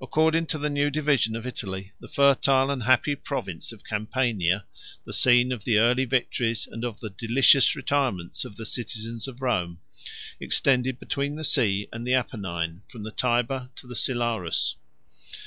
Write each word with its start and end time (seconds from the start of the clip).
According 0.00 0.46
to 0.46 0.56
the 0.56 0.70
new 0.70 0.88
division 0.88 1.36
of 1.36 1.46
Italy, 1.46 1.92
the 2.00 2.08
fertile 2.08 2.70
and 2.70 2.84
happy 2.84 3.14
province 3.14 3.70
of 3.70 3.84
Campania, 3.84 4.64
the 5.04 5.12
scene 5.12 5.52
of 5.52 5.64
the 5.64 5.76
early 5.76 6.06
victories 6.06 6.66
and 6.66 6.86
of 6.86 7.00
the 7.00 7.10
delicious 7.10 7.76
retirements 7.76 8.46
of 8.46 8.56
the 8.56 8.64
citizens 8.64 9.28
of 9.28 9.42
Rome, 9.42 9.82
extended 10.40 10.98
between 10.98 11.36
the 11.36 11.44
sea 11.44 11.86
and 11.92 12.06
the 12.06 12.14
Apennine, 12.14 12.80
from 12.88 13.02
the 13.02 13.12
Tiber 13.12 13.68
to 13.76 13.86
the 13.86 13.94
Silarus. 13.94 14.76